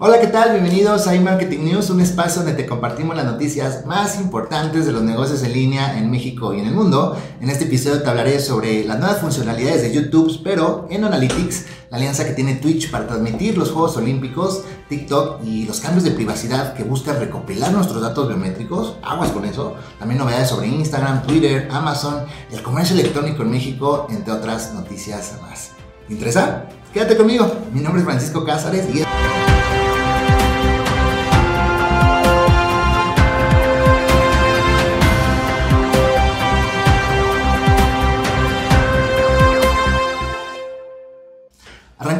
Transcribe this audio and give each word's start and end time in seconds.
Hola, 0.00 0.20
¿qué 0.20 0.28
tal? 0.28 0.52
Bienvenidos 0.52 1.08
a 1.08 1.16
iMarketing 1.16 1.64
News, 1.64 1.90
un 1.90 2.00
espacio 2.00 2.42
donde 2.42 2.56
te 2.56 2.68
compartimos 2.68 3.16
las 3.16 3.24
noticias 3.24 3.84
más 3.84 4.20
importantes 4.20 4.86
de 4.86 4.92
los 4.92 5.02
negocios 5.02 5.42
en 5.42 5.52
línea 5.52 5.98
en 5.98 6.08
México 6.08 6.54
y 6.54 6.60
en 6.60 6.66
el 6.66 6.72
mundo. 6.72 7.16
En 7.40 7.50
este 7.50 7.64
episodio 7.64 8.00
te 8.00 8.08
hablaré 8.08 8.38
sobre 8.38 8.84
las 8.84 9.00
nuevas 9.00 9.18
funcionalidades 9.18 9.82
de 9.82 9.92
YouTube, 9.92 10.40
pero 10.44 10.86
en 10.88 11.02
Analytics, 11.02 11.66
la 11.90 11.96
alianza 11.96 12.24
que 12.24 12.30
tiene 12.30 12.54
Twitch 12.54 12.92
para 12.92 13.08
transmitir 13.08 13.58
los 13.58 13.72
Juegos 13.72 13.96
Olímpicos, 13.96 14.62
TikTok 14.88 15.42
y 15.42 15.64
los 15.64 15.80
cambios 15.80 16.04
de 16.04 16.12
privacidad 16.12 16.74
que 16.74 16.84
buscan 16.84 17.18
recopilar 17.18 17.72
nuestros 17.72 18.00
datos 18.00 18.28
biométricos. 18.28 18.98
Aguas 19.02 19.32
con 19.32 19.46
eso. 19.46 19.74
También 19.98 20.20
novedades 20.20 20.48
sobre 20.48 20.68
Instagram, 20.68 21.26
Twitter, 21.26 21.68
Amazon, 21.72 22.22
el 22.52 22.62
comercio 22.62 22.94
electrónico 22.94 23.42
en 23.42 23.50
México, 23.50 24.06
entre 24.10 24.32
otras 24.32 24.74
noticias 24.74 25.32
más. 25.42 25.72
¿Te 26.06 26.14
interesa? 26.14 26.66
Quédate 26.94 27.16
conmigo. 27.16 27.52
Mi 27.74 27.80
nombre 27.80 28.00
es 28.00 28.06
Francisco 28.06 28.44
Cázares 28.44 28.86
y... 28.94 29.57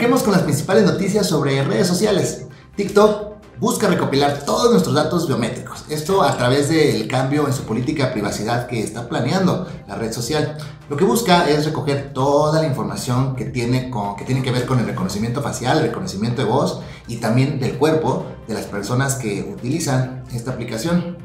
Arranquemos 0.08 0.24
con 0.24 0.32
las 0.32 0.44
principales 0.44 0.84
noticias 0.84 1.26
sobre 1.26 1.62
redes 1.64 1.86
sociales. 1.86 2.46
TikTok 2.76 3.42
busca 3.60 3.88
recopilar 3.88 4.42
todos 4.46 4.70
nuestros 4.70 4.94
datos 4.94 5.28
biométricos. 5.28 5.84
Esto 5.90 6.22
a 6.22 6.34
través 6.34 6.70
del 6.70 7.06
cambio 7.06 7.46
en 7.46 7.52
su 7.52 7.64
política 7.64 8.06
de 8.06 8.12
privacidad 8.12 8.68
que 8.68 8.82
está 8.82 9.06
planeando 9.06 9.68
la 9.86 9.96
red 9.96 10.10
social. 10.10 10.56
Lo 10.88 10.96
que 10.96 11.04
busca 11.04 11.50
es 11.50 11.66
recoger 11.66 12.14
toda 12.14 12.62
la 12.62 12.66
información 12.66 13.36
que 13.36 13.44
tiene, 13.44 13.90
que 14.16 14.24
tiene 14.24 14.42
que 14.42 14.50
ver 14.50 14.64
con 14.64 14.78
el 14.78 14.86
reconocimiento 14.86 15.42
facial, 15.42 15.76
el 15.76 15.88
reconocimiento 15.88 16.40
de 16.40 16.48
voz 16.48 16.80
y 17.06 17.16
también 17.16 17.60
del 17.60 17.76
cuerpo 17.76 18.24
de 18.46 18.54
las 18.54 18.64
personas 18.64 19.16
que 19.16 19.42
utilizan 19.42 20.24
esta 20.32 20.52
aplicación. 20.52 21.18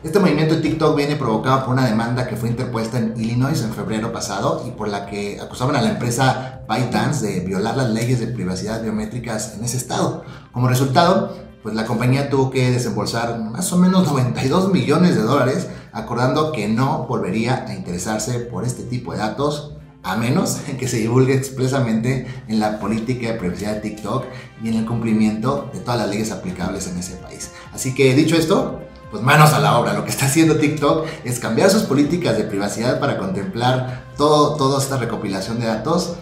Este 0.00 0.20
movimiento 0.20 0.54
de 0.54 0.60
TikTok 0.60 0.96
viene 0.96 1.16
provocado 1.16 1.64
por 1.64 1.74
una 1.74 1.84
demanda 1.84 2.28
que 2.28 2.36
fue 2.36 2.48
interpuesta 2.48 2.98
en 2.98 3.14
Illinois 3.16 3.60
en 3.62 3.72
febrero 3.72 4.12
pasado 4.12 4.62
y 4.64 4.70
por 4.70 4.86
la 4.86 5.06
que 5.06 5.40
acusaban 5.40 5.74
a 5.74 5.82
la 5.82 5.90
empresa 5.90 6.60
ByteDance 6.68 7.26
de 7.26 7.40
violar 7.40 7.76
las 7.76 7.90
leyes 7.90 8.20
de 8.20 8.28
privacidad 8.28 8.80
biométricas 8.80 9.54
en 9.54 9.64
ese 9.64 9.76
estado. 9.76 10.22
Como 10.52 10.68
resultado, 10.68 11.36
pues 11.64 11.74
la 11.74 11.84
compañía 11.84 12.30
tuvo 12.30 12.48
que 12.50 12.70
desembolsar 12.70 13.40
más 13.40 13.72
o 13.72 13.76
menos 13.76 14.06
92 14.06 14.72
millones 14.72 15.16
de 15.16 15.22
dólares, 15.22 15.66
acordando 15.90 16.52
que 16.52 16.68
no 16.68 17.06
volvería 17.08 17.64
a 17.66 17.74
interesarse 17.74 18.38
por 18.38 18.64
este 18.64 18.84
tipo 18.84 19.10
de 19.10 19.18
datos 19.18 19.74
a 20.04 20.16
menos 20.16 20.60
que 20.78 20.86
se 20.86 20.98
divulgue 20.98 21.34
expresamente 21.34 22.28
en 22.46 22.60
la 22.60 22.78
política 22.78 23.32
de 23.32 23.34
privacidad 23.34 23.74
de 23.74 23.80
TikTok 23.80 24.26
y 24.62 24.68
en 24.68 24.74
el 24.74 24.86
cumplimiento 24.86 25.68
de 25.74 25.80
todas 25.80 25.98
las 25.98 26.08
leyes 26.08 26.30
aplicables 26.30 26.86
en 26.86 26.98
ese 26.98 27.16
país. 27.16 27.50
Así 27.72 27.96
que 27.96 28.14
dicho 28.14 28.36
esto, 28.36 28.87
pues 29.10 29.22
manos 29.22 29.52
a 29.52 29.60
la 29.60 29.78
obra. 29.78 29.94
Lo 29.94 30.04
que 30.04 30.10
está 30.10 30.26
haciendo 30.26 30.56
TikTok 30.56 31.06
es 31.24 31.38
cambiar 31.38 31.70
sus 31.70 31.82
políticas 31.82 32.36
de 32.36 32.44
privacidad 32.44 33.00
para 33.00 33.18
contemplar 33.18 34.04
todo, 34.16 34.56
toda 34.56 34.82
esta 34.82 34.96
recopilación 34.96 35.60
de 35.60 35.66
datos. 35.66 36.14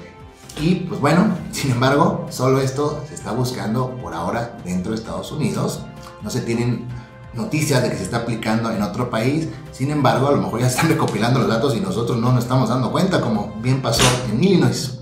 Y 0.60 0.76
pues 0.76 1.00
bueno, 1.00 1.36
sin 1.52 1.72
embargo, 1.72 2.26
solo 2.30 2.60
esto 2.60 3.04
se 3.08 3.14
está 3.14 3.32
buscando 3.32 3.90
por 4.02 4.14
ahora 4.14 4.56
dentro 4.64 4.92
de 4.92 4.98
Estados 4.98 5.30
Unidos. 5.32 5.80
No 6.22 6.30
se 6.30 6.40
tienen 6.40 6.86
noticias 7.34 7.82
de 7.82 7.90
que 7.90 7.96
se 7.96 8.04
está 8.04 8.18
aplicando 8.18 8.70
en 8.70 8.82
otro 8.82 9.10
país. 9.10 9.48
Sin 9.72 9.90
embargo, 9.90 10.28
a 10.28 10.32
lo 10.32 10.38
mejor 10.38 10.60
ya 10.60 10.68
están 10.68 10.88
recopilando 10.88 11.40
los 11.40 11.48
datos 11.48 11.76
y 11.76 11.80
nosotros 11.80 12.18
no 12.18 12.32
nos 12.32 12.44
estamos 12.44 12.68
dando 12.68 12.90
cuenta, 12.90 13.20
como 13.20 13.52
bien 13.60 13.82
pasó 13.82 14.02
en 14.30 14.42
Illinois. 14.42 15.00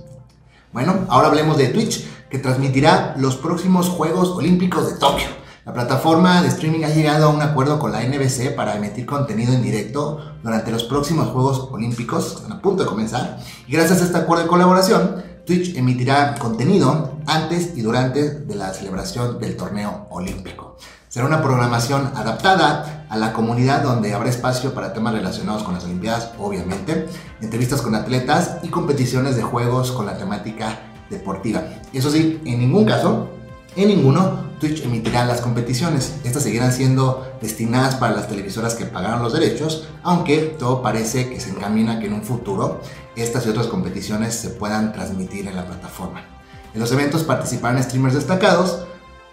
Bueno, 0.73 1.07
ahora 1.09 1.29
hablemos 1.29 1.57
de 1.57 1.69
Twitch, 1.69 2.05
que 2.29 2.39
transmitirá 2.41 3.15
los 3.17 3.37
próximos 3.37 3.89
Juegos 3.89 4.31
Olímpicos 4.31 4.93
de 4.93 4.98
Tokio. 4.98 5.44
La 5.65 5.73
plataforma 5.73 6.43
de 6.43 6.48
streaming 6.48 6.84
ha 6.84 6.91
llegado 6.91 7.25
a 7.25 7.29
un 7.31 7.41
acuerdo 7.41 7.79
con 7.79 7.91
la 7.91 8.03
NBC 8.03 8.55
para 8.55 8.77
emitir 8.77 9.07
contenido 9.07 9.55
en 9.55 9.62
directo 9.62 10.20
durante 10.42 10.70
los 10.70 10.85
próximos 10.85 11.29
Juegos 11.29 11.70
Olímpicos, 11.73 12.45
a 12.51 12.61
punto 12.61 12.83
de 12.83 12.89
comenzar, 12.91 13.39
y 13.67 13.73
gracias 13.73 14.02
a 14.02 14.05
este 14.05 14.19
acuerdo 14.19 14.42
de 14.42 14.51
colaboración, 14.51 15.25
Twitch 15.47 15.75
emitirá 15.75 16.35
contenido 16.35 17.17
antes 17.25 17.79
y 17.79 17.80
durante 17.80 18.41
de 18.41 18.55
la 18.55 18.75
celebración 18.75 19.39
del 19.39 19.57
torneo 19.57 20.07
olímpico. 20.11 20.77
Será 21.08 21.25
una 21.25 21.42
programación 21.42 22.13
adaptada 22.14 23.07
a 23.08 23.17
la 23.17 23.33
comunidad 23.33 23.83
donde 23.83 24.13
habrá 24.13 24.29
espacio 24.29 24.75
para 24.75 24.92
temas 24.92 25.14
relacionados 25.14 25.63
con 25.63 25.73
las 25.73 25.85
Olimpiadas, 25.85 26.33
obviamente, 26.39 27.08
entrevistas 27.41 27.81
con 27.81 27.95
atletas 27.95 28.58
y 28.63 28.69
competiciones 28.69 29.35
de 29.35 29.42
juegos 29.42 29.92
con 29.92 30.05
la 30.05 30.19
temática 30.19 30.79
deportiva. 31.08 31.63
Eso 31.95 32.11
sí, 32.11 32.42
en 32.45 32.58
ningún 32.58 32.85
caso 32.85 33.31
en 33.77 33.89
ninguno, 33.89 34.45
Twitch 34.61 34.85
emitirá 34.85 35.24
las 35.24 35.40
competiciones. 35.40 36.14
Estas 36.23 36.45
seguirán 36.45 36.73
siendo 36.73 37.36
destinadas 37.40 37.96
para 37.96 38.14
las 38.14 38.29
televisoras 38.29 38.74
que 38.74 38.86
pagaron 38.86 39.23
los 39.23 39.33
derechos, 39.33 39.89
aunque 40.02 40.57
todo 40.58 40.80
parece 40.80 41.29
que 41.29 41.40
se 41.40 41.51
encamina 41.51 41.98
que 41.98 42.07
en 42.07 42.14
un 42.14 42.23
futuro 42.23 42.80
estas 43.17 43.46
y 43.46 43.51
otras 43.51 43.67
competiciones 43.67 44.34
se 44.34 44.51
puedan 44.51 44.92
transmitir 44.92 45.48
en 45.48 45.57
la 45.57 45.67
plataforma. 45.67 46.24
En 46.73 46.80
los 46.80 46.92
eventos 46.92 47.24
participarán 47.24 47.83
streamers 47.83 48.14
destacados, 48.14 48.84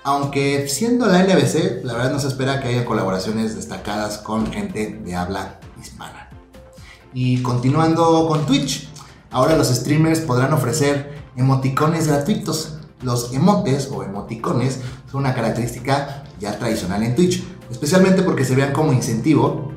aunque 0.04 0.68
siendo 0.68 1.06
la 1.06 1.24
NBC, 1.24 1.84
la 1.84 1.94
verdad 1.94 2.12
no 2.12 2.20
se 2.20 2.28
espera 2.28 2.60
que 2.60 2.70
haya 2.70 2.86
colaboraciones 2.86 3.56
destacadas 3.56 4.18
con 4.18 4.52
gente 4.52 5.00
de 5.04 5.16
habla 5.16 5.60
hispana. 5.80 6.30
Y 7.14 7.42
continuando 7.44 8.28
con 8.28 8.46
Twitch, 8.46 8.90
ahora 9.30 9.56
los 9.56 9.68
streamers 9.68 10.22
podrán 10.22 10.54
ofrecer 10.54 11.22
emoticones 11.36 12.08
gratuitos 12.08 12.81
los 13.02 13.34
emotes 13.34 13.90
o 13.92 14.04
emoticones 14.04 14.80
son 15.12 15.22
una 15.22 15.34
característica 15.34 16.24
ya 16.40 16.58
tradicional 16.58 17.04
en 17.04 17.16
Twitch, 17.16 17.44
especialmente 17.70 18.24
porque 18.24 18.46
se 18.46 18.56
vean 18.56 18.74
como 18.74 18.94
incentivo 18.94 19.72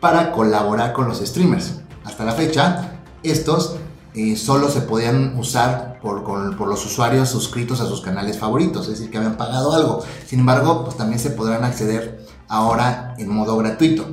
para 0.00 0.32
colaborar 0.32 0.92
con 0.92 1.08
los 1.08 1.18
streamers. 1.18 1.80
Hasta 2.04 2.24
la 2.24 2.32
fecha, 2.32 3.00
estos 3.22 3.76
eh, 4.14 4.36
solo 4.36 4.70
se 4.70 4.80
podían 4.80 5.38
usar 5.38 5.98
por, 6.00 6.58
los 6.66 6.86
usuarios 6.86 7.28
suscritos 7.28 7.80
a 7.80 7.86
sus 7.86 8.00
canales 8.00 8.38
favoritos, 8.38 8.86
es 8.86 8.98
decir, 8.98 9.10
que 9.10 9.18
habían 9.18 9.36
pagado 9.36 9.72
algo. 9.72 10.02
Sin 10.26 10.40
embargo, 10.40 10.84
pues 10.84 10.96
también 10.96 11.18
se 11.18 11.30
podrán 11.30 11.64
acceder 11.64 12.24
ahora 12.48 13.14
en 13.18 13.28
modo 13.28 13.56
gratuito. 13.56 14.06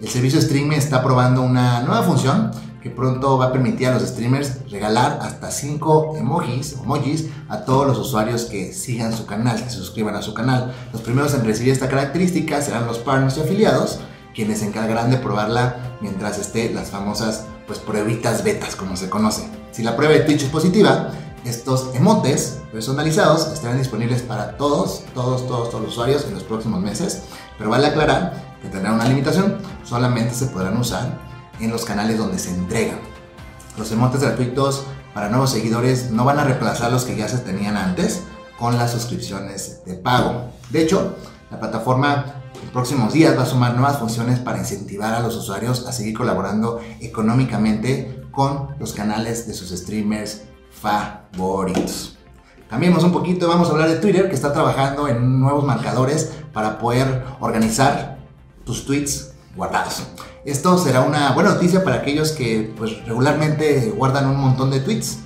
El 0.00 0.08
servicio 0.08 0.38
streaming 0.38 0.76
está 0.76 1.02
probando 1.02 1.42
una 1.42 1.82
nueva 1.82 2.02
función 2.02 2.50
que 2.82 2.90
pronto 2.90 3.38
va 3.38 3.46
a 3.46 3.52
permitir 3.52 3.88
a 3.88 3.94
los 3.94 4.02
streamers 4.02 4.70
regalar 4.70 5.18
hasta 5.22 5.50
5 5.50 6.16
emojis, 6.16 6.76
emojis 6.82 7.26
a 7.48 7.64
todos 7.64 7.86
los 7.86 7.98
usuarios 7.98 8.44
que 8.44 8.72
sigan 8.72 9.12
su 9.12 9.26
canal, 9.26 9.62
que 9.62 9.70
se 9.70 9.76
suscriban 9.76 10.16
a 10.16 10.22
su 10.22 10.34
canal. 10.34 10.74
Los 10.92 11.02
primeros 11.02 11.34
en 11.34 11.44
recibir 11.44 11.72
esta 11.72 11.88
característica 11.88 12.62
serán 12.62 12.86
los 12.86 12.98
partners 12.98 13.36
y 13.36 13.40
afiliados, 13.42 14.00
quienes 14.34 14.60
se 14.60 14.66
encargarán 14.66 15.10
de 15.10 15.18
probarla 15.18 15.76
mientras 16.00 16.38
esté 16.38 16.72
las 16.72 16.90
famosas 16.90 17.44
pues 17.66 17.78
pruebitas 17.78 18.42
betas 18.42 18.76
como 18.76 18.96
se 18.96 19.10
conoce. 19.10 19.48
Si 19.72 19.82
la 19.82 19.96
prueba 19.96 20.14
de 20.14 20.20
Twitch 20.20 20.42
es 20.42 20.48
positiva, 20.48 21.10
estos 21.44 21.94
emotes 21.94 22.58
personalizados 22.72 23.52
estarán 23.52 23.78
disponibles 23.78 24.22
para 24.22 24.56
todos, 24.56 25.04
todos, 25.14 25.46
todos, 25.46 25.70
todos 25.70 25.82
los 25.84 25.92
usuarios 25.92 26.24
en 26.26 26.34
los 26.34 26.42
próximos 26.42 26.80
meses, 26.80 27.22
pero 27.58 27.70
vale 27.70 27.86
aclarar 27.86 28.56
que 28.60 28.68
tendrán 28.68 28.94
una 28.94 29.06
limitación, 29.06 29.58
solamente 29.84 30.34
se 30.34 30.46
podrán 30.46 30.76
usar 30.76 31.29
en 31.60 31.70
los 31.70 31.84
canales 31.84 32.18
donde 32.18 32.38
se 32.38 32.50
entregan. 32.50 32.98
Los 33.76 33.92
emotes 33.92 34.20
gratuitos 34.20 34.84
para 35.14 35.28
nuevos 35.28 35.50
seguidores 35.50 36.10
no 36.10 36.24
van 36.24 36.38
a 36.38 36.44
reemplazar 36.44 36.92
los 36.92 37.04
que 37.04 37.16
ya 37.16 37.28
se 37.28 37.38
tenían 37.38 37.76
antes 37.76 38.22
con 38.58 38.76
las 38.76 38.92
suscripciones 38.92 39.82
de 39.84 39.94
pago. 39.94 40.50
De 40.70 40.82
hecho, 40.82 41.16
la 41.50 41.58
plataforma 41.58 42.40
en 42.62 42.68
próximos 42.70 43.12
días 43.12 43.36
va 43.36 43.42
a 43.42 43.46
sumar 43.46 43.74
nuevas 43.74 43.98
funciones 43.98 44.38
para 44.38 44.58
incentivar 44.58 45.14
a 45.14 45.20
los 45.20 45.34
usuarios 45.36 45.86
a 45.86 45.92
seguir 45.92 46.16
colaborando 46.16 46.80
económicamente 47.00 48.22
con 48.30 48.68
los 48.78 48.92
canales 48.92 49.46
de 49.46 49.54
sus 49.54 49.70
streamers 49.70 50.42
favoritos. 50.70 52.16
Cambiemos 52.68 53.02
un 53.02 53.12
poquito, 53.12 53.48
vamos 53.48 53.68
a 53.68 53.72
hablar 53.72 53.88
de 53.88 53.96
Twitter 53.96 54.28
que 54.28 54.34
está 54.34 54.52
trabajando 54.52 55.08
en 55.08 55.40
nuevos 55.40 55.64
marcadores 55.64 56.32
para 56.52 56.78
poder 56.78 57.24
organizar 57.40 58.18
tus 58.64 58.86
tweets 58.86 59.32
guardados. 59.56 60.02
Esto 60.44 60.78
será 60.78 61.02
una 61.02 61.32
buena 61.32 61.50
noticia 61.50 61.84
para 61.84 61.96
aquellos 61.96 62.32
que 62.32 62.72
pues, 62.76 63.04
regularmente 63.06 63.92
guardan 63.96 64.28
un 64.28 64.36
montón 64.36 64.70
de 64.70 64.80
tweets. 64.80 65.18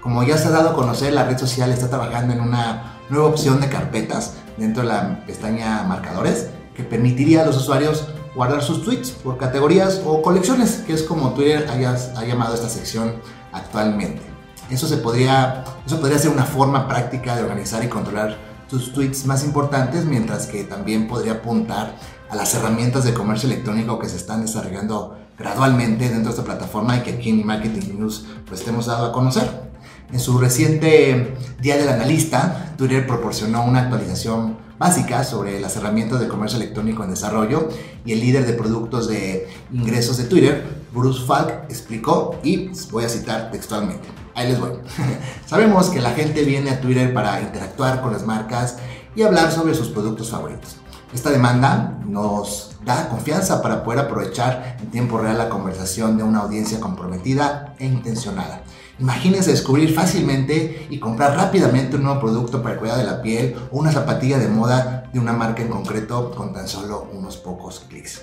Como 0.00 0.22
ya 0.22 0.36
se 0.38 0.48
ha 0.48 0.50
dado 0.50 0.70
a 0.70 0.74
conocer, 0.74 1.12
la 1.12 1.24
red 1.24 1.38
social 1.38 1.70
está 1.70 1.88
trabajando 1.88 2.32
en 2.32 2.40
una 2.40 2.98
nueva 3.08 3.28
opción 3.28 3.60
de 3.60 3.68
carpetas 3.68 4.34
dentro 4.56 4.82
de 4.82 4.88
la 4.88 5.24
pestaña 5.26 5.84
marcadores 5.84 6.48
que 6.74 6.82
permitiría 6.82 7.42
a 7.42 7.46
los 7.46 7.56
usuarios 7.56 8.08
guardar 8.34 8.62
sus 8.62 8.82
tweets 8.82 9.10
por 9.10 9.36
categorías 9.36 10.00
o 10.04 10.22
colecciones, 10.22 10.82
que 10.86 10.94
es 10.94 11.02
como 11.02 11.34
Twitter 11.34 11.68
ha 11.70 12.24
llamado 12.24 12.54
esta 12.54 12.68
sección 12.68 13.14
actualmente. 13.52 14.22
Eso, 14.70 14.88
se 14.88 14.96
podría, 14.96 15.64
eso 15.84 16.00
podría 16.00 16.18
ser 16.18 16.30
una 16.30 16.44
forma 16.44 16.88
práctica 16.88 17.36
de 17.36 17.42
organizar 17.42 17.84
y 17.84 17.88
controlar 17.88 18.38
tus 18.70 18.92
tweets 18.94 19.26
más 19.26 19.44
importantes, 19.44 20.06
mientras 20.06 20.46
que 20.46 20.64
también 20.64 21.06
podría 21.06 21.32
apuntar 21.32 21.94
a 22.32 22.34
las 22.34 22.54
herramientas 22.54 23.04
de 23.04 23.12
comercio 23.12 23.46
electrónico 23.46 23.98
que 23.98 24.08
se 24.08 24.16
están 24.16 24.40
desarrollando 24.40 25.18
gradualmente 25.38 26.08
dentro 26.08 26.24
de 26.24 26.30
esta 26.30 26.44
plataforma 26.44 26.96
y 26.96 27.00
que 27.00 27.10
aquí 27.10 27.28
en 27.28 27.46
Marketing 27.46 27.98
News 27.98 28.24
pues 28.48 28.64
te 28.64 28.70
hemos 28.70 28.86
dado 28.86 29.04
a 29.04 29.12
conocer. 29.12 29.70
En 30.10 30.18
su 30.18 30.38
reciente 30.38 31.36
Día 31.60 31.76
del 31.76 31.90
Analista, 31.90 32.74
Twitter 32.78 33.06
proporcionó 33.06 33.64
una 33.64 33.82
actualización 33.82 34.56
básica 34.78 35.24
sobre 35.24 35.60
las 35.60 35.76
herramientas 35.76 36.20
de 36.20 36.28
comercio 36.28 36.56
electrónico 36.56 37.04
en 37.04 37.10
desarrollo 37.10 37.68
y 38.06 38.12
el 38.12 38.20
líder 38.20 38.46
de 38.46 38.54
productos 38.54 39.08
de 39.08 39.46
ingresos 39.70 40.16
de 40.16 40.24
Twitter, 40.24 40.64
Bruce 40.90 41.26
Falk, 41.26 41.66
explicó 41.68 42.40
y 42.42 42.70
voy 42.90 43.04
a 43.04 43.10
citar 43.10 43.50
textualmente. 43.50 44.08
Ahí 44.34 44.48
les 44.48 44.58
voy. 44.58 44.70
Sabemos 45.46 45.90
que 45.90 46.00
la 46.00 46.12
gente 46.12 46.44
viene 46.44 46.70
a 46.70 46.80
Twitter 46.80 47.12
para 47.12 47.42
interactuar 47.42 48.00
con 48.00 48.10
las 48.10 48.24
marcas 48.24 48.78
y 49.14 49.20
hablar 49.20 49.52
sobre 49.52 49.74
sus 49.74 49.88
productos 49.88 50.30
favoritos. 50.30 50.76
Esta 51.12 51.30
demanda 51.30 51.98
nos 52.06 52.70
da 52.86 53.08
confianza 53.10 53.60
para 53.60 53.84
poder 53.84 54.00
aprovechar 54.00 54.78
en 54.80 54.90
tiempo 54.90 55.18
real 55.18 55.36
la 55.36 55.50
conversación 55.50 56.16
de 56.16 56.22
una 56.22 56.40
audiencia 56.40 56.80
comprometida 56.80 57.74
e 57.78 57.84
intencionada. 57.84 58.62
Imagínense 58.98 59.50
descubrir 59.50 59.94
fácilmente 59.94 60.86
y 60.88 60.98
comprar 60.98 61.36
rápidamente 61.36 61.96
un 61.96 62.04
nuevo 62.04 62.18
producto 62.18 62.62
para 62.62 62.74
el 62.74 62.80
cuidado 62.80 63.00
de 63.00 63.06
la 63.06 63.20
piel 63.20 63.56
o 63.70 63.78
una 63.78 63.92
zapatilla 63.92 64.38
de 64.38 64.48
moda 64.48 65.10
de 65.12 65.20
una 65.20 65.34
marca 65.34 65.60
en 65.60 65.68
concreto 65.68 66.30
con 66.30 66.54
tan 66.54 66.66
solo 66.66 67.08
unos 67.12 67.36
pocos 67.36 67.80
clics. 67.88 68.22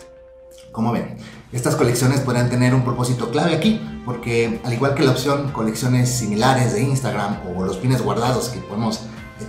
Como 0.72 0.92
ven, 0.92 1.18
estas 1.52 1.76
colecciones 1.76 2.22
podrán 2.22 2.50
tener 2.50 2.74
un 2.74 2.84
propósito 2.84 3.30
clave 3.30 3.56
aquí, 3.56 3.82
porque 4.06 4.62
al 4.64 4.74
igual 4.74 4.96
que 4.96 5.04
la 5.04 5.12
opción 5.12 5.52
colecciones 5.52 6.10
similares 6.10 6.74
de 6.74 6.82
Instagram 6.82 7.38
o 7.56 7.66
los 7.66 7.78
pines 7.78 8.02
guardados 8.02 8.50
que 8.50 8.60
podemos 8.60 9.02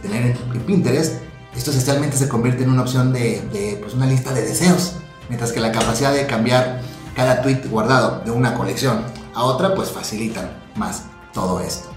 tener 0.02 0.37
en 0.52 0.60
Pinterest, 0.62 1.29
esto 1.56 1.70
esencialmente 1.70 2.17
se 2.17 2.29
convierte 2.29 2.62
en 2.62 2.70
una 2.70 2.82
opción 2.82 3.12
de, 3.12 3.79
pues 3.82 3.94
una 3.94 4.06
lista 4.06 4.32
de 4.32 4.43
deseos, 4.43 4.94
mientras 5.29 5.52
que 5.52 5.61
la 5.61 5.73
capacidad 5.73 6.12
de 6.12 6.26
cambiar 6.26 6.81
cada 7.14 7.43
tweet 7.43 7.62
guardado 7.69 8.23
de 8.25 8.31
una 8.31 8.55
colección 8.55 9.02
a 9.35 9.44
otra 9.44 9.75
pues 9.75 9.91
facilitan 9.91 10.50
más 10.76 11.05
todo 11.32 11.61
esto. 11.61 11.88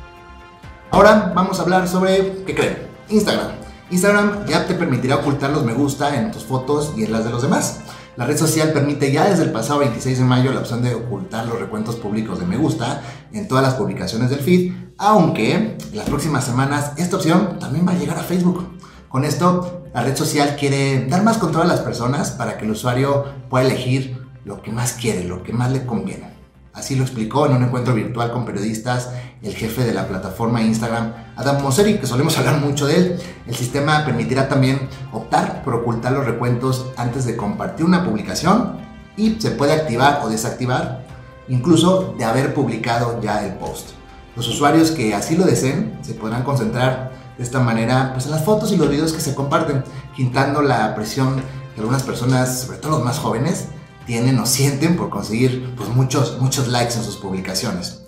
Ahora 0.91 1.31
vamos 1.35 1.59
a 1.59 1.63
hablar 1.63 1.87
sobre, 1.87 2.43
¿qué 2.45 2.55
creen? 2.55 2.77
Instagram. 3.09 3.51
Instagram 3.89 4.45
ya 4.47 4.65
te 4.65 4.73
permitirá 4.73 5.17
ocultar 5.17 5.51
los 5.51 5.63
me 5.63 5.73
gusta 5.73 6.15
en 6.15 6.31
tus 6.31 6.43
fotos 6.43 6.93
y 6.97 7.03
en 7.03 7.11
las 7.11 7.25
de 7.25 7.31
los 7.31 7.41
demás. 7.41 7.79
La 8.15 8.25
red 8.25 8.37
social 8.37 8.73
permite 8.73 9.11
ya 9.11 9.25
desde 9.25 9.43
el 9.43 9.51
pasado 9.51 9.79
26 9.79 10.19
de 10.19 10.23
mayo 10.23 10.53
la 10.53 10.59
opción 10.59 10.83
de 10.83 10.93
ocultar 10.93 11.47
los 11.47 11.59
recuentos 11.59 11.95
públicos 11.95 12.39
de 12.39 12.45
me 12.45 12.57
gusta 12.57 13.01
en 13.31 13.47
todas 13.47 13.63
las 13.63 13.73
publicaciones 13.73 14.29
del 14.29 14.39
feed, 14.39 14.71
aunque 14.99 15.55
en 15.55 15.77
las 15.93 16.07
próximas 16.07 16.45
semanas 16.45 16.91
esta 16.97 17.15
opción 17.15 17.57
también 17.59 17.87
va 17.87 17.93
a 17.93 17.95
llegar 17.95 18.19
a 18.19 18.23
Facebook. 18.23 18.67
Con 19.13 19.25
esto, 19.25 19.83
la 19.93 20.01
red 20.01 20.15
social 20.17 20.55
quiere 20.59 21.05
dar 21.05 21.21
más 21.21 21.37
control 21.37 21.65
a 21.65 21.73
las 21.75 21.81
personas 21.81 22.31
para 22.31 22.57
que 22.57 22.65
el 22.65 22.71
usuario 22.71 23.25
pueda 23.47 23.63
elegir 23.63 24.17
lo 24.43 24.63
que 24.63 24.71
más 24.71 24.93
quiere, 24.93 25.23
lo 25.23 25.43
que 25.43 25.53
más 25.53 25.71
le 25.71 25.85
conviene. 25.85 26.33
Así 26.73 26.95
lo 26.95 27.03
explicó 27.03 27.45
en 27.45 27.53
un 27.53 27.63
encuentro 27.63 27.93
virtual 27.93 28.31
con 28.31 28.43
periodistas 28.43 29.11
el 29.43 29.53
jefe 29.53 29.83
de 29.83 29.93
la 29.93 30.07
plataforma 30.07 30.63
Instagram, 30.63 31.13
Adam 31.35 31.61
Mosseri, 31.61 31.99
que 31.99 32.07
solemos 32.07 32.35
hablar 32.39 32.59
mucho 32.59 32.87
de 32.87 32.95
él. 32.95 33.19
El 33.45 33.53
sistema 33.53 34.03
permitirá 34.03 34.49
también 34.49 34.89
optar 35.11 35.61
por 35.63 35.75
ocultar 35.75 36.11
los 36.11 36.25
recuentos 36.25 36.87
antes 36.97 37.25
de 37.25 37.37
compartir 37.37 37.85
una 37.85 38.03
publicación 38.03 38.77
y 39.15 39.39
se 39.39 39.51
puede 39.51 39.73
activar 39.73 40.21
o 40.23 40.29
desactivar 40.29 41.05
incluso 41.49 42.15
de 42.17 42.25
haber 42.25 42.55
publicado 42.55 43.21
ya 43.21 43.45
el 43.45 43.53
post. 43.59 43.91
Los 44.35 44.47
usuarios 44.47 44.89
que 44.89 45.13
así 45.13 45.37
lo 45.37 45.45
deseen 45.45 45.99
se 46.01 46.15
podrán 46.15 46.41
concentrar 46.41 47.22
de 47.37 47.43
esta 47.43 47.59
manera 47.59 48.11
pues 48.13 48.25
en 48.25 48.31
las 48.31 48.43
fotos 48.43 48.71
y 48.71 48.77
los 48.77 48.89
videos 48.89 49.13
que 49.13 49.21
se 49.21 49.35
comparten, 49.35 49.83
quitando 50.15 50.61
la 50.61 50.93
presión 50.95 51.41
que 51.73 51.81
algunas 51.81 52.03
personas, 52.03 52.61
sobre 52.61 52.77
todo 52.77 52.91
los 52.91 53.03
más 53.03 53.19
jóvenes, 53.19 53.65
tienen 54.05 54.37
o 54.39 54.45
sienten 54.45 54.95
por 54.95 55.09
conseguir 55.09 55.73
pues 55.75 55.89
muchos, 55.89 56.39
muchos 56.39 56.67
likes 56.67 56.95
en 56.95 57.03
sus 57.03 57.17
publicaciones. 57.17 58.03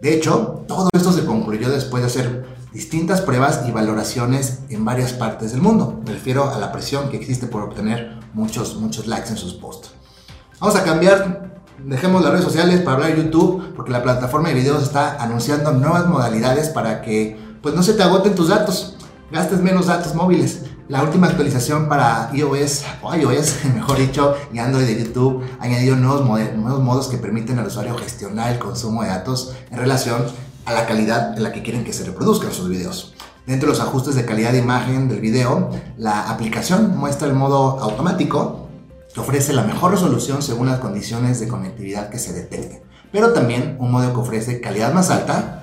De 0.00 0.14
hecho, 0.14 0.64
todo 0.66 0.88
esto 0.94 1.12
se 1.12 1.24
concluyó 1.24 1.68
después 1.68 2.02
de 2.02 2.06
hacer 2.06 2.46
distintas 2.72 3.20
pruebas 3.20 3.62
y 3.66 3.72
valoraciones 3.72 4.60
en 4.70 4.84
varias 4.84 5.12
partes 5.12 5.52
del 5.52 5.60
mundo. 5.60 6.00
Me 6.06 6.12
refiero 6.12 6.50
a 6.50 6.58
la 6.58 6.72
presión 6.72 7.10
que 7.10 7.16
existe 7.16 7.46
por 7.46 7.62
obtener 7.62 8.18
muchos, 8.32 8.76
muchos 8.76 9.06
likes 9.06 9.28
en 9.28 9.36
sus 9.36 9.54
posts. 9.54 9.90
Vamos 10.60 10.76
a 10.76 10.84
cambiar, 10.84 11.60
dejemos 11.84 12.22
las 12.22 12.32
redes 12.32 12.44
sociales 12.44 12.80
para 12.80 12.96
hablar 12.96 13.16
de 13.16 13.24
YouTube, 13.24 13.74
porque 13.74 13.90
la 13.90 14.02
plataforma 14.02 14.48
de 14.48 14.54
videos 14.54 14.82
está 14.82 15.22
anunciando 15.22 15.72
nuevas 15.72 16.06
modalidades 16.06 16.68
para 16.68 17.02
que 17.02 17.49
pues 17.62 17.74
no 17.74 17.82
se 17.82 17.94
te 17.94 18.02
agoten 18.02 18.34
tus 18.34 18.48
datos, 18.48 18.96
gastes 19.30 19.60
menos 19.60 19.86
datos 19.86 20.14
móviles. 20.14 20.62
La 20.88 21.02
última 21.02 21.28
actualización 21.28 21.88
para 21.88 22.30
iOS, 22.34 22.84
o 23.02 23.14
iOS, 23.14 23.64
mejor 23.74 23.98
dicho, 23.98 24.34
y 24.52 24.58
Android 24.58 24.86
de 24.86 25.04
YouTube 25.04 25.44
ha 25.60 25.64
añadido 25.64 25.94
nuevos, 25.96 26.24
nuevos 26.56 26.82
modos 26.82 27.08
que 27.08 27.16
permiten 27.16 27.58
al 27.58 27.66
usuario 27.66 27.96
gestionar 27.96 28.52
el 28.52 28.58
consumo 28.58 29.02
de 29.02 29.10
datos 29.10 29.52
en 29.70 29.78
relación 29.78 30.24
a 30.64 30.72
la 30.72 30.86
calidad 30.86 31.36
en 31.36 31.42
la 31.42 31.52
que 31.52 31.62
quieren 31.62 31.84
que 31.84 31.92
se 31.92 32.04
reproduzcan 32.04 32.52
sus 32.52 32.68
videos. 32.68 33.14
Dentro 33.46 33.70
de 33.70 33.78
los 33.78 33.86
ajustes 33.86 34.14
de 34.14 34.24
calidad 34.24 34.52
de 34.52 34.58
imagen 34.58 35.08
del 35.08 35.20
video, 35.20 35.70
la 35.96 36.30
aplicación 36.30 36.96
muestra 36.96 37.28
el 37.28 37.34
modo 37.34 37.80
automático 37.80 38.68
que 39.12 39.20
ofrece 39.20 39.52
la 39.52 39.62
mejor 39.62 39.92
resolución 39.92 40.42
según 40.42 40.68
las 40.68 40.80
condiciones 40.80 41.40
de 41.40 41.48
conectividad 41.48 42.10
que 42.10 42.18
se 42.18 42.32
detecten, 42.32 42.82
pero 43.10 43.32
también 43.32 43.76
un 43.80 43.90
modo 43.90 44.12
que 44.12 44.20
ofrece 44.20 44.60
calidad 44.60 44.92
más 44.92 45.10
alta 45.10 45.59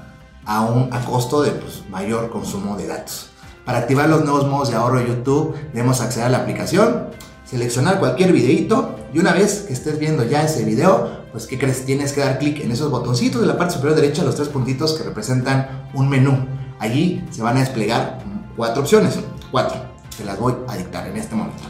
a, 0.47 0.61
un, 0.61 0.91
a 0.91 1.01
costo 1.01 1.43
de 1.43 1.51
pues, 1.51 1.83
mayor 1.89 2.31
consumo 2.31 2.75
de 2.75 2.87
datos. 2.87 3.29
Para 3.65 3.79
activar 3.79 4.09
los 4.09 4.23
nuevos 4.23 4.47
modos 4.47 4.69
de 4.71 4.77
ahorro 4.77 4.99
de 4.99 5.07
YouTube 5.07 5.55
debemos 5.73 6.01
acceder 6.01 6.27
a 6.27 6.29
la 6.29 6.37
aplicación, 6.39 7.09
seleccionar 7.45 7.99
cualquier 7.99 8.31
videito 8.31 8.95
y 9.13 9.19
una 9.19 9.33
vez 9.33 9.65
que 9.67 9.73
estés 9.73 9.99
viendo 9.99 10.23
ya 10.23 10.43
ese 10.43 10.63
video, 10.63 11.25
pues 11.31 11.47
¿qué 11.47 11.59
crees? 11.59 11.85
Tienes 11.85 12.13
que 12.13 12.21
dar 12.21 12.39
clic 12.39 12.61
en 12.61 12.71
esos 12.71 12.89
botoncitos 12.89 13.41
de 13.41 13.47
la 13.47 13.57
parte 13.57 13.75
superior 13.75 13.99
derecha, 13.99 14.23
los 14.23 14.35
tres 14.35 14.47
puntitos 14.47 14.93
que 14.93 15.03
representan 15.03 15.89
un 15.93 16.07
menú. 16.09 16.47
Allí 16.79 17.25
se 17.29 17.41
van 17.41 17.57
a 17.57 17.59
desplegar 17.59 18.19
cuatro 18.55 18.81
opciones, 18.81 19.19
cuatro, 19.51 19.77
que 20.17 20.23
las 20.23 20.39
voy 20.39 20.53
a 20.67 20.77
dictar 20.77 21.05
en 21.07 21.17
este 21.17 21.35
momento. 21.35 21.63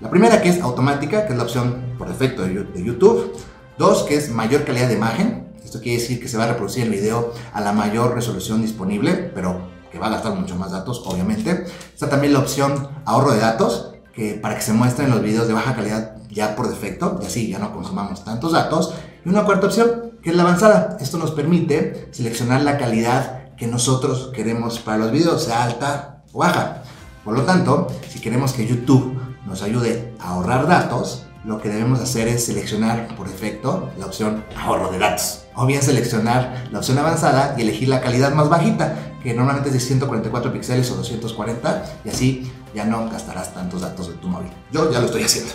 La 0.00 0.10
primera 0.10 0.42
que 0.42 0.48
es 0.48 0.60
automática, 0.60 1.26
que 1.26 1.32
es 1.32 1.38
la 1.38 1.44
opción 1.44 1.94
por 1.96 2.08
defecto 2.08 2.42
de 2.42 2.84
YouTube. 2.84 3.32
Dos, 3.78 4.02
que 4.04 4.16
es 4.16 4.30
mayor 4.30 4.64
calidad 4.64 4.88
de 4.88 4.94
imagen, 4.94 5.45
esto 5.66 5.80
quiere 5.80 6.00
decir 6.00 6.20
que 6.20 6.28
se 6.28 6.38
va 6.38 6.44
a 6.44 6.48
reproducir 6.48 6.84
el 6.84 6.90
video 6.90 7.32
a 7.52 7.60
la 7.60 7.72
mayor 7.72 8.14
resolución 8.14 8.62
disponible, 8.62 9.14
pero 9.34 9.68
que 9.90 9.98
va 9.98 10.06
a 10.06 10.10
gastar 10.10 10.34
mucho 10.34 10.54
más 10.54 10.70
datos, 10.70 11.02
obviamente. 11.04 11.66
Está 11.92 12.08
también 12.08 12.32
la 12.32 12.38
opción 12.38 12.88
ahorro 13.04 13.32
de 13.32 13.40
datos, 13.40 13.94
que 14.14 14.34
para 14.34 14.54
que 14.54 14.62
se 14.62 14.72
muestren 14.72 15.10
los 15.10 15.22
videos 15.22 15.48
de 15.48 15.54
baja 15.54 15.74
calidad 15.74 16.16
ya 16.30 16.54
por 16.54 16.68
defecto, 16.68 17.18
y 17.20 17.26
así 17.26 17.50
ya 17.50 17.58
no 17.58 17.72
consumamos 17.72 18.24
tantos 18.24 18.52
datos. 18.52 18.94
Y 19.24 19.28
una 19.28 19.44
cuarta 19.44 19.66
opción, 19.66 20.12
que 20.22 20.30
es 20.30 20.36
la 20.36 20.44
avanzada. 20.44 20.96
Esto 21.00 21.18
nos 21.18 21.32
permite 21.32 22.08
seleccionar 22.12 22.62
la 22.62 22.78
calidad 22.78 23.54
que 23.56 23.66
nosotros 23.66 24.30
queremos 24.32 24.78
para 24.78 24.98
los 24.98 25.10
videos, 25.10 25.44
sea 25.44 25.64
alta 25.64 26.22
o 26.32 26.38
baja. 26.38 26.84
Por 27.24 27.34
lo 27.34 27.42
tanto, 27.42 27.88
si 28.08 28.20
queremos 28.20 28.52
que 28.52 28.68
YouTube 28.68 29.18
nos 29.46 29.62
ayude 29.62 30.14
a 30.20 30.34
ahorrar 30.34 30.68
datos, 30.68 31.24
lo 31.44 31.60
que 31.60 31.68
debemos 31.68 32.00
hacer 32.00 32.28
es 32.28 32.44
seleccionar 32.44 33.16
por 33.16 33.28
defecto 33.28 33.90
la 33.98 34.06
opción 34.06 34.44
ahorro 34.56 34.92
de 34.92 34.98
datos. 34.98 35.45
O 35.56 35.66
bien 35.66 35.82
seleccionar 35.82 36.68
la 36.70 36.78
opción 36.78 36.98
avanzada 36.98 37.54
y 37.56 37.62
elegir 37.62 37.88
la 37.88 38.00
calidad 38.00 38.32
más 38.34 38.48
bajita, 38.48 39.14
que 39.22 39.34
normalmente 39.34 39.70
es 39.70 39.74
de 39.74 39.80
144 39.80 40.52
píxeles 40.52 40.90
o 40.90 40.96
240, 40.96 41.84
y 42.04 42.08
así 42.10 42.52
ya 42.74 42.84
no 42.84 43.08
gastarás 43.08 43.54
tantos 43.54 43.80
datos 43.80 44.08
de 44.08 44.14
tu 44.14 44.28
móvil. 44.28 44.50
Yo 44.70 44.92
ya 44.92 45.00
lo 45.00 45.06
estoy 45.06 45.22
haciendo. 45.22 45.52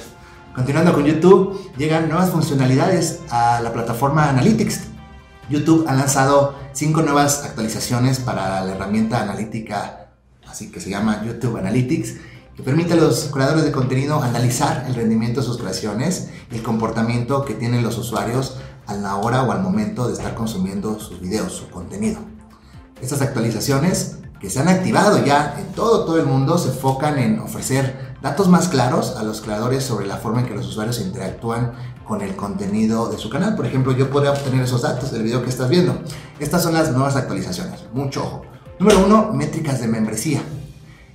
Continuando 0.55 0.93
con 0.93 1.05
YouTube, 1.05 1.71
llegan 1.77 2.09
nuevas 2.09 2.31
funcionalidades 2.31 3.19
a 3.29 3.61
la 3.61 3.71
plataforma 3.71 4.27
Analytics. 4.27 4.81
YouTube 5.49 5.85
ha 5.87 5.93
lanzado 5.93 6.55
cinco 6.73 7.03
nuevas 7.03 7.43
actualizaciones 7.45 8.19
para 8.19 8.63
la 8.65 8.73
herramienta 8.73 9.21
analítica, 9.21 10.09
así 10.47 10.71
que 10.71 10.81
se 10.81 10.89
llama 10.89 11.23
YouTube 11.25 11.57
Analytics 11.57 12.15
que 12.55 12.63
permite 12.63 12.93
a 12.93 12.97
los 12.97 13.29
creadores 13.31 13.63
de 13.63 13.71
contenido 13.71 14.21
analizar 14.21 14.85
el 14.87 14.95
rendimiento 14.95 15.39
de 15.39 15.45
sus 15.45 15.57
creaciones 15.57 16.29
el 16.51 16.61
comportamiento 16.61 17.45
que 17.45 17.53
tienen 17.53 17.83
los 17.83 17.97
usuarios 17.97 18.57
a 18.91 18.95
la 18.95 19.15
hora 19.15 19.43
o 19.43 19.51
al 19.51 19.61
momento 19.61 20.07
de 20.07 20.13
estar 20.13 20.35
consumiendo 20.35 20.99
sus 20.99 21.19
videos, 21.21 21.53
su 21.53 21.69
contenido. 21.69 22.19
Estas 23.01 23.21
actualizaciones 23.21 24.17
que 24.39 24.49
se 24.49 24.59
han 24.59 24.67
activado 24.67 25.23
ya 25.23 25.55
en 25.57 25.71
todo, 25.73 26.05
todo 26.05 26.19
el 26.19 26.25
mundo 26.25 26.57
se 26.57 26.69
enfocan 26.69 27.17
en 27.17 27.39
ofrecer 27.39 28.15
datos 28.21 28.47
más 28.49 28.67
claros 28.67 29.15
a 29.17 29.23
los 29.23 29.41
creadores 29.41 29.83
sobre 29.83 30.07
la 30.07 30.17
forma 30.17 30.41
en 30.41 30.47
que 30.47 30.55
los 30.55 30.67
usuarios 30.67 30.99
interactúan 30.99 31.73
con 32.07 32.21
el 32.21 32.35
contenido 32.35 33.09
de 33.09 33.17
su 33.17 33.29
canal. 33.29 33.55
Por 33.55 33.65
ejemplo, 33.65 33.93
yo 33.93 34.09
podría 34.09 34.31
obtener 34.31 34.63
esos 34.63 34.81
datos 34.81 35.11
del 35.11 35.23
video 35.23 35.43
que 35.43 35.49
estás 35.49 35.69
viendo. 35.69 35.97
Estas 36.39 36.63
son 36.63 36.73
las 36.73 36.91
nuevas 36.91 37.15
actualizaciones. 37.15 37.85
Mucho 37.93 38.23
ojo. 38.23 38.41
Número 38.79 39.05
uno, 39.05 39.31
métricas 39.31 39.79
de 39.79 39.87
membresía. 39.87 40.41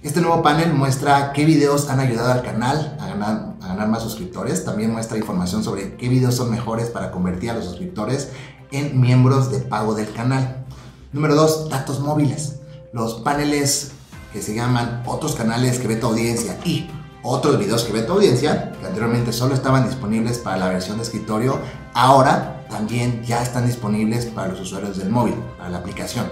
Este 0.03 0.21
nuevo 0.21 0.41
panel 0.41 0.73
muestra 0.73 1.33
qué 1.33 1.45
videos 1.45 1.91
han 1.91 2.01
ayudado 2.01 2.33
al 2.33 2.43
canal 2.43 2.97
a 3.01 3.07
ganar, 3.09 3.56
más 3.75 4.03
suscriptores. 4.03 4.65
También 4.65 4.93
muestra 4.93 5.19
información 5.19 5.63
sobre 5.63 5.97
qué 5.97 6.09
videos 6.09 6.35
son 6.35 6.51
mejores 6.51 6.89
para 6.89 7.11
convertir 7.11 7.51
a 7.51 7.55
los 7.55 7.65
suscriptores 7.65 8.31
en 8.71 9.01
miembros 9.01 9.51
de 9.51 9.59
pago 9.59 9.95
del 9.95 10.13
canal. 10.13 10.65
Número 11.13 11.35
2. 11.35 11.69
Datos 11.71 12.01
móviles. 12.01 12.57
Los 12.93 13.15
paneles 13.15 13.93
que 14.33 14.43
se 14.43 14.55
llaman 14.55 15.03
otros 15.07 15.35
canales 15.35 15.79
que 15.79 15.89
ve 15.89 15.97
tu 15.97 16.07
audiencia 16.07 16.59
y 16.65 16.89
otros 17.23 17.59
videos 17.59 17.85
que 17.85 17.93
ve 17.93 18.03
tu 18.03 18.13
audiencia, 18.13 18.73
que 18.81 18.87
anteriormente 18.87 19.33
solo 19.33 19.55
estaban 19.55 19.87
disponibles 19.87 20.39
para 20.39 20.59
la 20.59 20.69
versión 20.69 20.99
de 20.99 21.03
escritorio, 21.03 21.59
ahora 21.95 22.65
también 22.71 23.23
ya 23.25 23.43
están 23.43 23.67
disponibles 23.67 24.27
para 24.27 24.49
los 24.49 24.61
usuarios 24.61 24.99
del 24.99 25.11
móvil, 25.11 25.35
para 25.59 25.71
la 25.71 25.79
aplicación. 25.79 26.27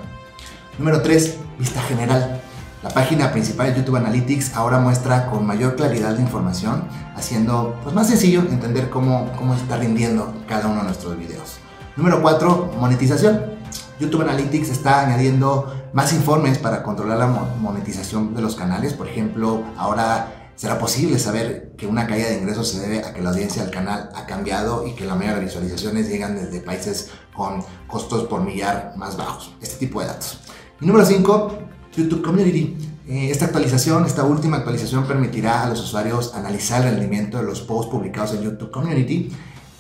Número 0.79 1.03
3, 1.03 1.37
vista 1.59 1.83
general. 1.83 2.41
La 2.85 2.91
página 2.91 3.33
principal 3.33 3.73
de 3.73 3.81
YouTube 3.81 3.97
Analytics 3.97 4.55
ahora 4.57 4.79
muestra 4.79 5.31
con 5.31 5.47
mayor 5.47 5.75
claridad 5.75 6.15
la 6.15 6.21
información, 6.21 6.85
haciendo 7.17 7.81
pues, 7.83 7.95
más 7.95 8.09
sencillo 8.09 8.41
entender 8.41 8.91
cómo, 8.91 9.33
cómo 9.39 9.55
está 9.55 9.79
rindiendo 9.79 10.35
cada 10.47 10.67
uno 10.69 10.81
de 10.81 10.89
nuestros 10.89 11.19
videos. 11.19 11.57
Número 11.97 12.21
4, 12.21 12.75
monetización. 12.79 13.41
YouTube 13.99 14.21
Analytics 14.21 14.69
está 14.69 15.01
añadiendo 15.01 15.75
más 15.95 16.13
informes 16.13 16.59
para 16.59 16.83
controlar 16.83 17.17
la 17.17 17.27
monetización 17.27 18.35
de 18.35 18.43
los 18.43 18.55
canales. 18.55 18.93
Por 18.93 19.09
ejemplo, 19.09 19.63
ahora 19.79 20.51
será 20.55 20.79
posible 20.79 21.19
saber 21.19 21.73
que 21.79 21.87
una 21.87 22.07
caída 22.07 22.29
de 22.29 22.37
ingresos 22.37 22.69
se 22.69 22.81
debe 22.81 23.03
a 23.03 23.15
que 23.15 23.23
la 23.23 23.31
audiencia 23.31 23.63
del 23.63 23.73
canal 23.73 24.11
ha 24.15 24.27
cambiado 24.27 24.87
y 24.87 24.93
que 24.93 25.07
la 25.07 25.15
mayoría 25.15 25.37
de 25.39 25.47
visualizaciones 25.47 26.11
llegan 26.11 26.37
desde 26.37 26.61
países 26.61 27.13
con 27.35 27.65
costos 27.87 28.25
por 28.25 28.43
millar 28.43 28.93
más 28.99 29.17
bajos. 29.17 29.55
Este 29.63 29.77
tipo 29.79 30.03
de 30.03 30.09
datos. 30.09 30.41
Y 30.81 30.87
número 30.87 31.07
5, 31.07 31.59
YouTube 31.97 32.23
Community. 32.23 32.77
Eh, 33.07 33.31
esta 33.31 33.47
actualización, 33.47 34.07
esta 34.07 34.25
última 34.25 34.59
actualización 34.59 35.07
permitirá 35.07 35.63
a 35.63 35.69
los 35.69 35.81
usuarios 35.81 36.35
analizar 36.35 36.87
el 36.87 36.97
rendimiento 36.97 37.39
de 37.39 37.45
los 37.45 37.61
posts 37.61 37.91
publicados 37.91 38.33
en 38.35 38.43
YouTube 38.43 38.71
Community, 38.71 39.31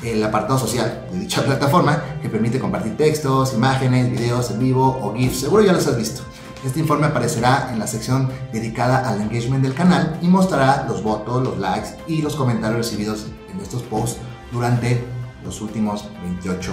el 0.02 0.22
apartado 0.22 0.58
social 0.58 1.06
de 1.10 1.20
dicha 1.20 1.42
plataforma 1.46 2.02
que 2.20 2.28
permite 2.28 2.58
compartir 2.58 2.96
textos, 2.96 3.54
imágenes, 3.54 4.10
videos 4.10 4.50
en 4.50 4.58
vivo 4.58 5.00
o 5.02 5.14
GIFs. 5.14 5.40
Seguro 5.40 5.62
ya 5.62 5.72
los 5.72 5.86
has 5.86 5.96
visto. 5.96 6.22
Este 6.64 6.80
informe 6.80 7.06
aparecerá 7.06 7.70
en 7.72 7.78
la 7.78 7.86
sección 7.86 8.30
dedicada 8.52 9.08
al 9.08 9.20
engagement 9.20 9.62
del 9.62 9.74
canal 9.74 10.18
y 10.22 10.28
mostrará 10.28 10.86
los 10.88 11.02
votos, 11.02 11.42
los 11.42 11.58
likes 11.58 11.90
y 12.06 12.22
los 12.22 12.36
comentarios 12.36 12.78
recibidos 12.78 13.26
en 13.52 13.60
estos 13.60 13.82
posts 13.82 14.18
durante 14.50 15.04
los 15.44 15.60
últimos 15.60 16.06
28 16.22 16.72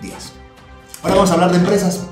días. 0.00 0.32
Ahora 1.02 1.16
vamos 1.16 1.30
a 1.30 1.34
hablar 1.34 1.52
de 1.52 1.58
empresas 1.58 2.06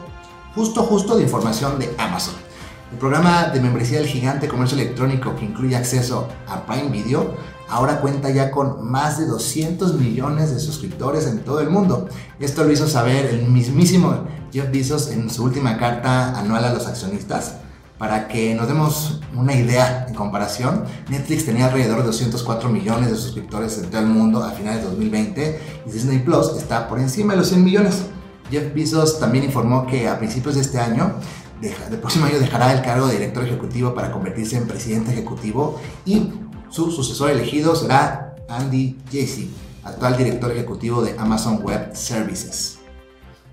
justo 0.54 0.82
justo 0.82 1.16
de 1.16 1.24
información 1.24 1.78
de 1.78 1.92
Amazon. 1.98 2.49
El 2.92 2.98
programa 2.98 3.44
de 3.44 3.60
membresía 3.60 3.98
del 3.98 4.08
gigante 4.08 4.48
comercio 4.48 4.76
electrónico 4.76 5.36
que 5.36 5.44
incluye 5.44 5.76
acceso 5.76 6.26
a 6.48 6.66
Prime 6.66 6.90
Video 6.90 7.34
ahora 7.68 8.00
cuenta 8.00 8.30
ya 8.30 8.50
con 8.50 8.90
más 8.90 9.16
de 9.18 9.26
200 9.26 9.94
millones 9.94 10.52
de 10.52 10.58
suscriptores 10.58 11.26
en 11.28 11.44
todo 11.44 11.60
el 11.60 11.70
mundo. 11.70 12.08
Esto 12.40 12.64
lo 12.64 12.72
hizo 12.72 12.88
saber 12.88 13.26
el 13.26 13.46
mismísimo 13.46 14.24
Jeff 14.52 14.72
Bezos 14.72 15.08
en 15.12 15.30
su 15.30 15.44
última 15.44 15.78
carta 15.78 16.36
anual 16.36 16.64
a 16.64 16.74
los 16.74 16.88
accionistas. 16.88 17.58
Para 17.96 18.26
que 18.26 18.56
nos 18.56 18.66
demos 18.66 19.20
una 19.36 19.54
idea 19.54 20.06
en 20.08 20.14
comparación, 20.14 20.84
Netflix 21.08 21.44
tenía 21.44 21.66
alrededor 21.66 21.98
de 21.98 22.06
204 22.06 22.70
millones 22.70 23.10
de 23.10 23.16
suscriptores 23.16 23.78
en 23.78 23.90
todo 23.90 24.00
el 24.00 24.08
mundo 24.08 24.42
a 24.42 24.50
finales 24.50 24.82
de 24.82 24.88
2020 24.88 25.60
y 25.86 25.90
Disney 25.90 26.18
Plus 26.18 26.56
está 26.56 26.88
por 26.88 26.98
encima 26.98 27.34
de 27.34 27.38
los 27.38 27.48
100 27.48 27.62
millones. 27.62 28.02
Jeff 28.50 28.74
Bezos 28.74 29.20
también 29.20 29.44
informó 29.44 29.86
que 29.86 30.08
a 30.08 30.18
principios 30.18 30.56
de 30.56 30.62
este 30.62 30.80
año, 30.80 31.12
del 31.60 31.98
próximo 31.98 32.26
año, 32.26 32.38
dejará 32.38 32.72
el 32.72 32.82
cargo 32.82 33.06
de 33.06 33.14
director 33.14 33.44
ejecutivo 33.44 33.94
para 33.94 34.10
convertirse 34.10 34.56
en 34.56 34.66
presidente 34.66 35.12
ejecutivo 35.12 35.80
y 36.04 36.32
su 36.70 36.90
sucesor 36.90 37.30
elegido 37.30 37.76
será 37.76 38.34
Andy 38.48 38.96
Jassy, 39.12 39.50
actual 39.84 40.16
director 40.16 40.50
ejecutivo 40.52 41.02
de 41.02 41.16
Amazon 41.18 41.62
Web 41.62 41.94
Services. 41.94 42.78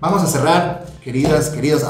Vamos 0.00 0.22
a 0.22 0.26
cerrar, 0.26 0.86
queridas, 1.02 1.50
queridos 1.50 1.82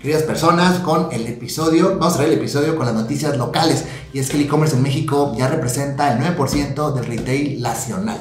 queridas 0.00 0.22
personas, 0.22 0.78
con 0.78 1.08
el 1.12 1.26
episodio. 1.26 1.98
Vamos 1.98 2.14
a 2.14 2.16
cerrar 2.18 2.32
el 2.32 2.38
episodio 2.38 2.76
con 2.76 2.86
las 2.86 2.94
noticias 2.94 3.36
locales. 3.36 3.84
Y 4.12 4.20
es 4.20 4.30
que 4.30 4.36
el 4.36 4.44
e-commerce 4.44 4.76
en 4.76 4.82
México 4.82 5.34
ya 5.36 5.48
representa 5.48 6.12
el 6.12 6.36
9% 6.36 6.94
del 6.94 7.04
retail 7.04 7.60
nacional 7.60 8.20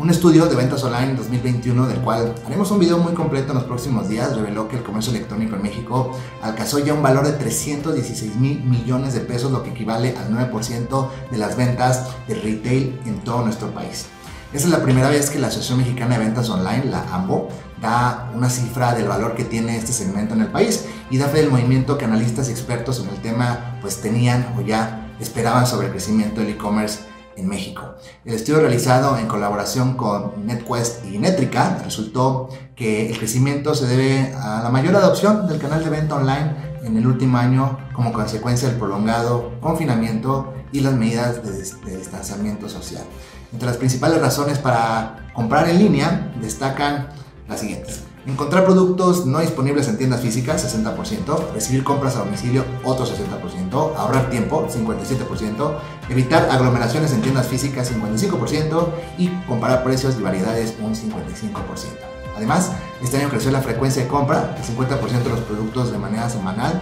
un 0.00 0.08
estudio 0.08 0.46
de 0.46 0.56
ventas 0.56 0.82
online 0.82 1.14
2021 1.14 1.86
del 1.86 1.98
cual 1.98 2.34
haremos 2.46 2.70
un 2.70 2.78
video 2.78 2.96
muy 2.96 3.12
completo 3.12 3.52
en 3.52 3.56
los 3.58 3.64
próximos 3.64 4.08
días 4.08 4.34
reveló 4.34 4.66
que 4.66 4.76
el 4.76 4.82
comercio 4.82 5.12
electrónico 5.12 5.56
en 5.56 5.62
México 5.62 6.18
alcanzó 6.40 6.78
ya 6.78 6.94
un 6.94 7.02
valor 7.02 7.26
de 7.26 7.34
316 7.34 8.36
mil 8.36 8.62
millones 8.64 9.12
de 9.12 9.20
pesos, 9.20 9.52
lo 9.52 9.62
que 9.62 9.70
equivale 9.70 10.16
al 10.16 10.32
9% 10.32 11.08
de 11.30 11.36
las 11.36 11.54
ventas 11.54 12.06
de 12.26 12.34
retail 12.34 12.98
en 13.04 13.20
todo 13.20 13.44
nuestro 13.44 13.72
país. 13.72 14.06
Esta 14.54 14.68
es 14.68 14.72
la 14.72 14.82
primera 14.82 15.10
vez 15.10 15.28
que 15.28 15.38
la 15.38 15.48
Asociación 15.48 15.78
Mexicana 15.78 16.18
de 16.18 16.24
Ventas 16.24 16.48
Online, 16.48 16.86
la 16.86 17.02
AMBO, 17.14 17.50
da 17.82 18.30
una 18.34 18.48
cifra 18.48 18.94
del 18.94 19.06
valor 19.06 19.34
que 19.34 19.44
tiene 19.44 19.76
este 19.76 19.92
segmento 19.92 20.32
en 20.32 20.40
el 20.40 20.48
país 20.48 20.86
y 21.10 21.18
da 21.18 21.28
fe 21.28 21.42
del 21.42 21.50
movimiento 21.50 21.98
que 21.98 22.06
analistas 22.06 22.48
y 22.48 22.52
expertos 22.52 23.00
en 23.00 23.10
el 23.10 23.20
tema 23.20 23.76
pues 23.82 24.00
tenían 24.00 24.54
o 24.58 24.62
ya 24.62 25.12
esperaban 25.20 25.66
sobre 25.66 25.88
el 25.88 25.92
crecimiento 25.92 26.40
del 26.40 26.50
e-commerce 26.50 27.09
en 27.40 27.48
México. 27.48 27.94
El 28.24 28.34
estudio 28.34 28.60
realizado 28.60 29.18
en 29.18 29.26
colaboración 29.26 29.96
con 29.96 30.46
NetQuest 30.46 31.06
y 31.06 31.18
Netrica 31.18 31.80
resultó 31.82 32.48
que 32.76 33.10
el 33.10 33.18
crecimiento 33.18 33.74
se 33.74 33.86
debe 33.86 34.34
a 34.34 34.62
la 34.62 34.70
mayor 34.70 34.94
adopción 34.96 35.48
del 35.48 35.58
canal 35.58 35.82
de 35.82 35.90
venta 35.90 36.16
online 36.16 36.54
en 36.84 36.96
el 36.96 37.06
último 37.06 37.38
año 37.38 37.78
como 37.94 38.12
consecuencia 38.12 38.68
del 38.68 38.78
prolongado 38.78 39.58
confinamiento 39.60 40.54
y 40.72 40.80
las 40.80 40.94
medidas 40.94 41.42
de, 41.44 41.96
distanciamiento 41.96 42.68
social. 42.68 43.04
Entre 43.52 43.66
las 43.66 43.76
principales 43.76 44.20
razones 44.20 44.58
para 44.58 45.30
comprar 45.34 45.68
en 45.68 45.78
línea 45.78 46.32
destacan 46.40 47.08
las 47.48 47.60
siguientes. 47.60 48.09
Encontrar 48.26 48.64
productos 48.64 49.24
no 49.24 49.38
disponibles 49.38 49.88
en 49.88 49.96
tiendas 49.96 50.20
físicas, 50.20 50.62
60%. 50.62 51.52
Recibir 51.54 51.82
compras 51.82 52.16
a 52.16 52.20
domicilio, 52.20 52.64
otro 52.84 53.06
60%. 53.06 53.72
Ahorrar 53.96 54.28
tiempo, 54.28 54.68
57%. 54.68 55.72
Evitar 56.10 56.50
aglomeraciones 56.50 57.12
en 57.12 57.22
tiendas 57.22 57.46
físicas, 57.46 57.90
55%. 57.90 58.88
Y 59.16 59.28
comparar 59.48 59.82
precios 59.82 60.16
y 60.18 60.22
variedades, 60.22 60.74
un 60.82 60.94
55%. 60.94 62.10
Además, 62.36 62.72
este 63.02 63.16
año 63.18 63.28
creció 63.28 63.50
la 63.50 63.62
frecuencia 63.62 64.02
de 64.02 64.08
compra, 64.08 64.56
el 64.56 64.62
50% 64.62 65.22
de 65.22 65.30
los 65.30 65.40
productos 65.40 65.90
de 65.92 65.98
manera 65.98 66.28
semanal 66.28 66.80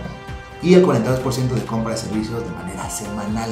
y 0.62 0.74
el 0.74 0.84
42% 0.84 1.48
de 1.48 1.64
compra 1.64 1.92
de 1.92 1.98
servicios 1.98 2.44
de 2.44 2.50
manera 2.50 2.88
semanal. 2.90 3.50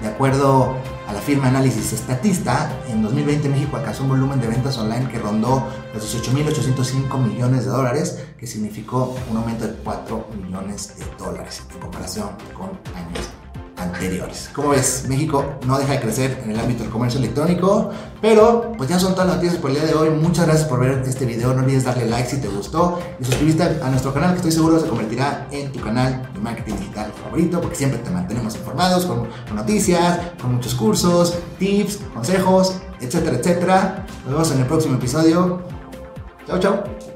De 0.00 0.08
acuerdo 0.08 0.76
a 1.06 1.12
la 1.12 1.20
firma 1.20 1.48
Análisis 1.48 1.92
Estatista, 1.92 2.70
en 2.88 3.02
2020 3.02 3.48
México 3.48 3.76
alcanzó 3.76 4.04
un 4.04 4.10
volumen 4.10 4.40
de 4.40 4.48
ventas 4.48 4.78
online 4.78 5.08
que 5.10 5.18
rondó 5.18 5.66
los 5.92 6.26
18.805 6.26 7.18
millones 7.18 7.64
de 7.64 7.70
dólares, 7.70 8.24
que 8.38 8.46
significó 8.46 9.14
un 9.30 9.36
aumento 9.36 9.66
de 9.66 9.74
4 9.74 10.28
millones 10.42 10.96
de 10.98 11.04
dólares 11.18 11.62
en 11.72 11.80
comparación 11.80 12.30
con 12.54 12.70
años 12.96 13.43
anteriores. 13.84 14.50
Como 14.52 14.70
ves, 14.70 15.04
México 15.08 15.44
no 15.66 15.78
deja 15.78 15.92
de 15.92 16.00
crecer 16.00 16.40
en 16.44 16.50
el 16.50 16.60
ámbito 16.60 16.82
del 16.82 16.92
comercio 16.92 17.18
electrónico, 17.18 17.90
pero 18.20 18.72
pues 18.76 18.88
ya 18.88 18.98
son 18.98 19.12
todas 19.12 19.28
las 19.28 19.36
noticias 19.36 19.60
por 19.60 19.70
el 19.70 19.76
día 19.76 19.86
de 19.86 19.94
hoy. 19.94 20.10
Muchas 20.10 20.46
gracias 20.46 20.68
por 20.68 20.80
ver 20.80 21.02
este 21.06 21.26
video. 21.26 21.54
No 21.54 21.62
olvides 21.62 21.84
darle 21.84 22.06
like 22.06 22.28
si 22.28 22.38
te 22.38 22.48
gustó 22.48 22.98
y 23.20 23.24
suscribirte 23.24 23.62
a 23.62 23.90
nuestro 23.90 24.12
canal 24.12 24.30
que 24.30 24.36
estoy 24.36 24.52
seguro 24.52 24.80
se 24.80 24.88
convertirá 24.88 25.46
en 25.50 25.70
tu 25.72 25.80
canal 25.80 26.28
de 26.32 26.40
marketing 26.40 26.74
digital 26.76 27.12
favorito 27.22 27.60
porque 27.60 27.76
siempre 27.76 27.98
te 27.98 28.10
mantenemos 28.10 28.56
informados 28.56 29.06
con, 29.06 29.28
con 29.46 29.56
noticias, 29.56 30.20
con 30.40 30.54
muchos 30.54 30.74
cursos, 30.74 31.34
tips, 31.58 32.00
consejos, 32.12 32.76
etcétera, 33.00 33.36
etcétera. 33.36 34.06
Nos 34.24 34.32
vemos 34.32 34.50
en 34.52 34.60
el 34.60 34.66
próximo 34.66 34.96
episodio. 34.96 35.62
Chao, 36.46 36.58
chao. 36.58 37.13